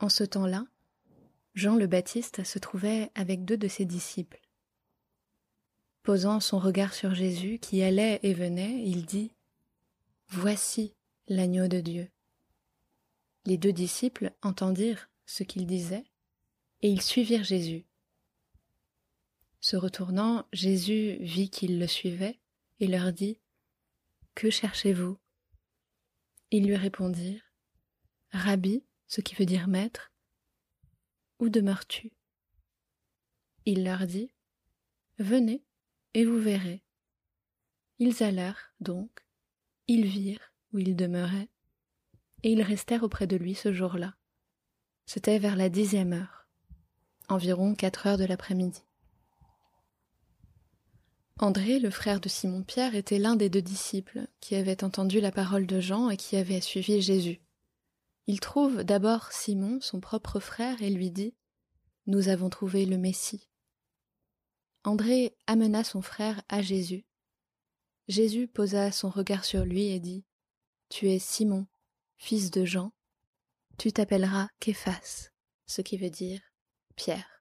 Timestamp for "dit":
9.04-9.32, 23.12-23.38, 34.06-34.30, 61.10-61.34, 70.00-70.24